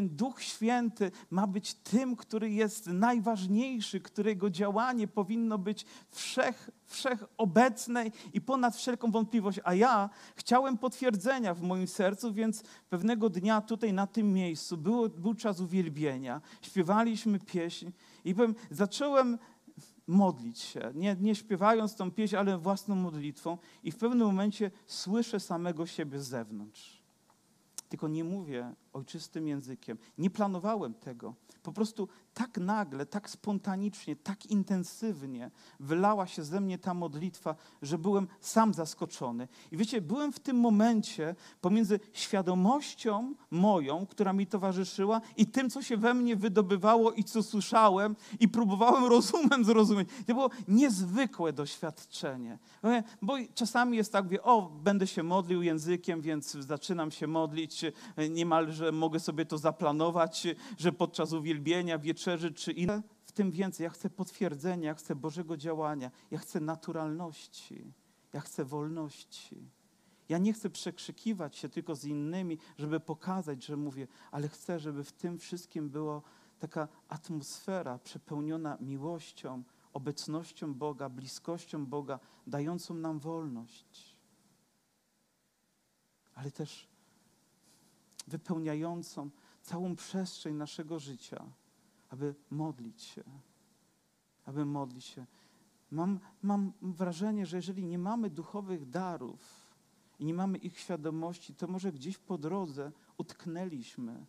[0.08, 8.40] Duch Święty ma być tym, który jest najważniejszy, którego działanie powinno być wszech, wszechobecne i
[8.40, 9.60] ponad wszelką wątpliwość.
[9.64, 15.08] A ja chciałem potwierdzenia w moim sercu, więc pewnego dnia tutaj na tym miejscu było,
[15.08, 16.40] był czas uwielbienia.
[16.62, 17.90] Śpiewaliśmy pieśń
[18.24, 19.38] i powiem, zacząłem
[20.06, 25.40] modlić się, nie, nie śpiewając tą pieśń, ale własną modlitwą i w pewnym momencie słyszę
[25.40, 27.02] samego siebie z zewnątrz.
[27.88, 29.98] Tylko nie mówię ojczystym językiem.
[30.18, 31.34] Nie planowałem tego.
[31.62, 37.98] Po prostu tak nagle, tak spontanicznie, tak intensywnie wylała się ze mnie ta modlitwa, że
[37.98, 39.48] byłem sam zaskoczony.
[39.72, 45.82] I wiecie, byłem w tym momencie pomiędzy świadomością moją, która mi towarzyszyła, i tym, co
[45.82, 50.08] się we mnie wydobywało i co słyszałem, i próbowałem rozumem zrozumieć.
[50.26, 52.58] To było niezwykłe doświadczenie.
[53.22, 57.84] Bo czasami jest tak, wie, o, będę się modlił językiem, więc zaczynam się modlić,
[58.30, 60.46] niemalże mogę sobie to zaplanować,
[60.78, 63.02] że podczas uwielbienia, wieczerzy czy inne.
[63.24, 63.84] W tym więcej.
[63.84, 67.92] Ja chcę potwierdzenia, ja chcę Bożego działania, ja chcę naturalności,
[68.32, 69.70] ja chcę wolności.
[70.28, 75.04] Ja nie chcę przekrzykiwać się tylko z innymi, żeby pokazać, że mówię, ale chcę, żeby
[75.04, 76.22] w tym wszystkim była
[76.58, 79.62] taka atmosfera przepełniona miłością,
[79.92, 84.16] obecnością Boga, bliskością Boga, dającą nam wolność.
[86.34, 86.88] Ale też
[88.26, 89.30] wypełniającą
[89.62, 91.44] całą przestrzeń naszego życia,
[92.10, 93.24] aby modlić się,
[94.44, 95.26] aby modlić się.
[95.90, 99.64] Mam, mam wrażenie, że jeżeli nie mamy duchowych darów
[100.18, 104.26] i nie mamy ich świadomości, to może gdzieś po drodze utknęliśmy,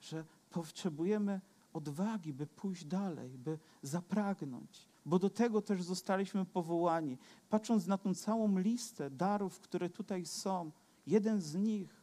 [0.00, 1.40] że potrzebujemy
[1.72, 7.18] odwagi, by pójść dalej, by zapragnąć, bo do tego też zostaliśmy powołani.
[7.50, 10.70] Patrząc na tą całą listę darów, które tutaj są,
[11.06, 12.01] jeden z nich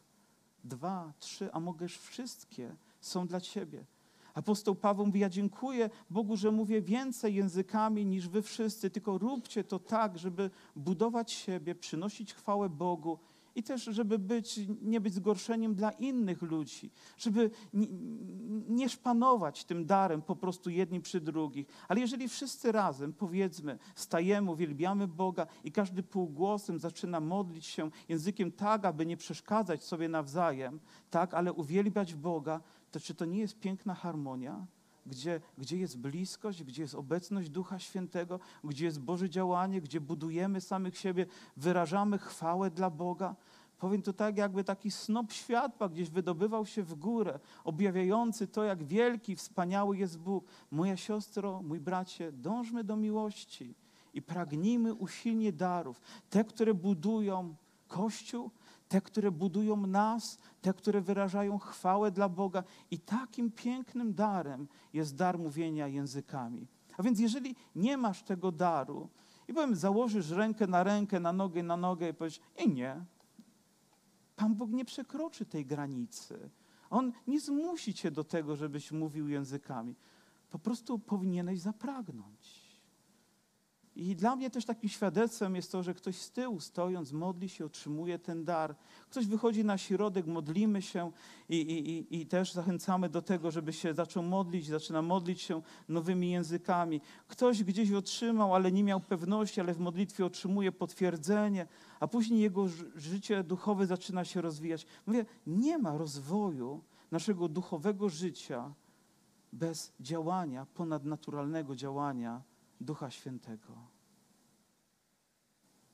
[0.63, 3.85] dwa, trzy, a mogę wszystkie są dla Ciebie.
[4.33, 9.63] Apostoł Paweł mówi, ja dziękuję Bogu, że mówię więcej językami niż wy wszyscy, tylko róbcie
[9.63, 13.19] to tak, żeby budować siebie, przynosić chwałę Bogu
[13.59, 17.87] i też, żeby być, nie być zgorszeniem dla innych ludzi, żeby nie,
[18.69, 21.67] nie szpanować tym darem po prostu jedni przy drugich.
[21.87, 28.51] Ale jeżeli wszyscy razem, powiedzmy, stajemy, uwielbiamy Boga i każdy półgłosem zaczyna modlić się językiem
[28.51, 30.79] tak, aby nie przeszkadzać sobie nawzajem,
[31.09, 34.65] tak, ale uwielbiać Boga, to czy to nie jest piękna harmonia?
[35.09, 40.61] Gdzie, gdzie jest bliskość, gdzie jest obecność Ducha Świętego, gdzie jest Boże działanie, gdzie budujemy
[40.61, 41.25] samych siebie,
[41.57, 43.35] wyrażamy chwałę dla Boga.
[43.79, 48.83] Powiem to tak, jakby taki snop światła gdzieś wydobywał się w górę, objawiający to, jak
[48.83, 50.45] wielki, wspaniały jest Bóg.
[50.71, 53.75] Moja siostro, mój bracie, dążmy do miłości
[54.13, 57.55] i pragnijmy usilnie darów, te, które budują
[57.87, 58.51] Kościół,
[58.89, 62.63] te, które budują nas, te, które wyrażają chwałę dla Boga.
[62.91, 66.67] I takim pięknym darem jest dar mówienia językami.
[66.97, 69.09] A więc jeżeli nie masz tego daru,
[69.47, 73.05] i powiem, założysz rękę na rękę, na nogę na nogę i powiesz, i nie,
[74.39, 76.49] Pan Bóg nie przekroczy tej granicy.
[76.89, 79.95] On nie zmusi cię do tego, żebyś mówił językami.
[80.49, 82.58] Po prostu powinieneś zapragnąć.
[83.99, 87.65] I dla mnie też takim świadectwem jest to, że ktoś z tyłu stojąc modli się,
[87.65, 88.75] otrzymuje ten dar.
[89.09, 91.11] Ktoś wychodzi na środek, modlimy się
[91.49, 96.31] i, i, i też zachęcamy do tego, żeby się zaczął modlić, zaczyna modlić się nowymi
[96.31, 97.01] językami.
[97.27, 101.67] Ktoś gdzieś otrzymał, ale nie miał pewności, ale w modlitwie otrzymuje potwierdzenie,
[101.99, 104.85] a później jego życie duchowe zaczyna się rozwijać.
[105.07, 108.73] Mówię, nie ma rozwoju naszego duchowego życia
[109.53, 112.41] bez działania, ponadnaturalnego działania
[112.81, 113.88] Ducha Świętego.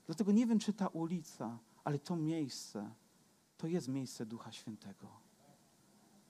[0.05, 2.91] Dlatego nie wiem, czy ta ulica, ale to miejsce,
[3.57, 5.07] to jest miejsce Ducha Świętego.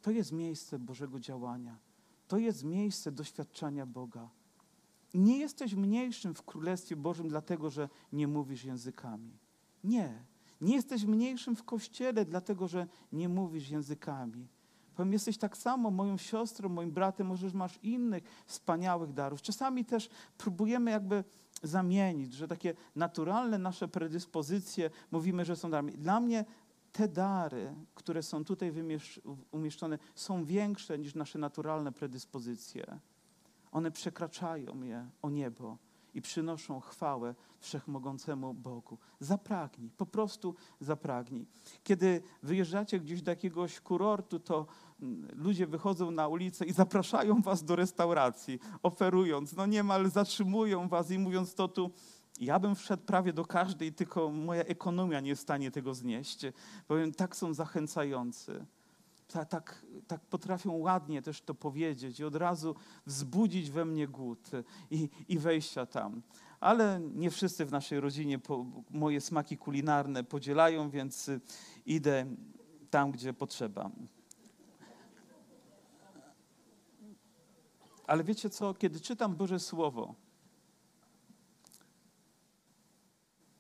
[0.01, 1.77] To jest miejsce Bożego działania.
[2.27, 4.29] To jest miejsce doświadczenia Boga.
[5.13, 9.37] Nie jesteś mniejszym w Królestwie Bożym, dlatego że nie mówisz językami.
[9.83, 10.25] Nie.
[10.61, 14.47] Nie jesteś mniejszym w kościele, dlatego że nie mówisz językami.
[14.95, 19.41] Powiem, jesteś tak samo moją siostrą, moim bratem, możesz masz innych wspaniałych darów.
[19.41, 21.23] Czasami też próbujemy jakby
[21.63, 25.91] zamienić, że takie naturalne nasze predyspozycje mówimy, że są darami.
[25.91, 26.45] Dla mnie
[26.91, 28.73] te dary, które są tutaj
[29.51, 32.99] umieszczone, są większe niż nasze naturalne predyspozycje.
[33.71, 35.77] One przekraczają je o niebo.
[36.15, 38.97] I przynoszą chwałę wszechmogącemu Bogu.
[39.19, 41.45] Zapragnij, po prostu zapragnij.
[41.83, 44.65] Kiedy wyjeżdżacie gdzieś do jakiegoś kurortu, to
[45.01, 51.11] mm, ludzie wychodzą na ulicę i zapraszają was do restauracji, oferując, no niemal zatrzymują was
[51.11, 51.91] i mówiąc to tu,
[52.39, 56.41] ja bym wszedł prawie do każdej, tylko moja ekonomia nie jest w stanie tego znieść.
[56.87, 58.65] Powiem, tak są zachęcający.
[59.27, 64.51] Ta- Tak, tak potrafią ładnie też to powiedzieć i od razu wzbudzić we mnie głód
[64.91, 66.21] i, i wejścia tam.
[66.59, 71.41] Ale nie wszyscy w naszej rodzinie po, moje smaki kulinarne podzielają, więc y,
[71.85, 72.25] idę
[72.89, 73.91] tam, gdzie potrzeba.
[78.07, 80.15] Ale wiecie co, kiedy czytam Boże Słowo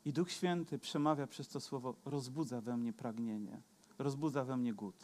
[0.05, 3.61] i Duch Święty przemawia przez to Słowo, rozbudza we mnie pragnienie,
[3.97, 4.95] rozbudza we mnie głód.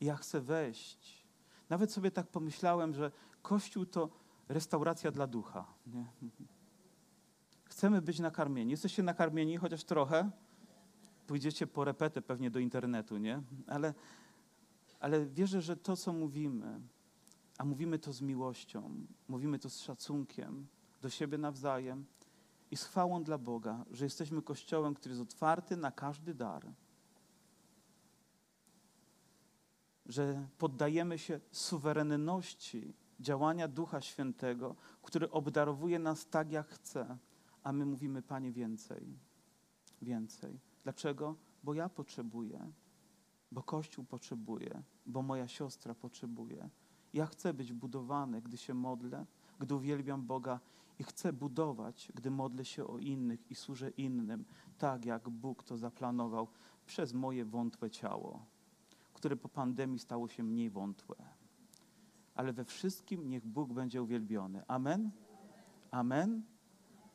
[0.00, 1.26] Ja chcę wejść.
[1.68, 3.10] Nawet sobie tak pomyślałem, że
[3.42, 4.08] Kościół to
[4.48, 5.66] restauracja dla ducha.
[5.86, 6.06] Nie?
[7.64, 8.70] Chcemy być nakarmieni.
[8.70, 10.30] Jesteście nakarmieni chociaż trochę?
[11.26, 13.42] Pójdziecie po repetę pewnie do internetu, nie?
[13.66, 13.94] Ale,
[15.00, 16.80] ale wierzę, że to, co mówimy,
[17.58, 20.66] a mówimy to z miłością, mówimy to z szacunkiem
[21.02, 22.04] do siebie nawzajem
[22.70, 26.66] i z chwałą dla Boga, że jesteśmy Kościołem, który jest otwarty na każdy dar.
[30.08, 37.18] Że poddajemy się suwerenności działania Ducha Świętego, który obdarowuje nas tak, jak chce,
[37.62, 39.18] a my mówimy, Panie, więcej,
[40.02, 40.60] więcej.
[40.82, 41.36] Dlaczego?
[41.64, 42.72] Bo ja potrzebuję,
[43.52, 46.70] bo Kościół potrzebuje, bo moja siostra potrzebuje.
[47.12, 49.26] Ja chcę być budowany, gdy się modlę,
[49.58, 50.60] gdy uwielbiam Boga
[50.98, 54.44] i chcę budować, gdy modlę się o innych i służę innym,
[54.78, 56.48] tak jak Bóg to zaplanował
[56.86, 58.46] przez moje wątłe ciało
[59.18, 61.16] które po pandemii stało się mniej wątłe.
[62.34, 64.62] Ale we wszystkim niech Bóg będzie uwielbiony.
[64.68, 65.10] Amen?
[65.90, 66.42] Amen?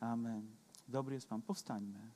[0.00, 0.56] Amen.
[0.88, 1.42] Dobry jest Pan.
[1.42, 2.10] Powstańmy.